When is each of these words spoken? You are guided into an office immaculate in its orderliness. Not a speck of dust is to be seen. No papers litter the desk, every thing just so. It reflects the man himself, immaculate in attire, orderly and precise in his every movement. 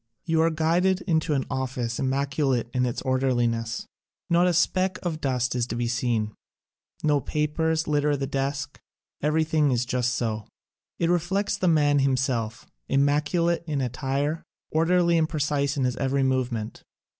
You 0.25 0.41
are 0.41 0.49
guided 0.49 1.01
into 1.01 1.35
an 1.35 1.45
office 1.47 1.99
immaculate 1.99 2.71
in 2.73 2.87
its 2.87 3.03
orderliness. 3.03 3.85
Not 4.31 4.47
a 4.47 4.53
speck 4.55 4.97
of 5.03 5.21
dust 5.21 5.53
is 5.53 5.67
to 5.67 5.75
be 5.75 5.87
seen. 5.87 6.33
No 7.03 7.19
papers 7.21 7.87
litter 7.87 8.17
the 8.17 8.25
desk, 8.25 8.79
every 9.21 9.43
thing 9.43 9.75
just 9.77 10.15
so. 10.15 10.47
It 10.97 11.11
reflects 11.11 11.55
the 11.55 11.67
man 11.67 11.99
himself, 11.99 12.65
immaculate 12.89 13.63
in 13.67 13.79
attire, 13.79 14.41
orderly 14.71 15.19
and 15.19 15.29
precise 15.29 15.77
in 15.77 15.83
his 15.83 15.97
every 15.97 16.23
movement. 16.23 16.81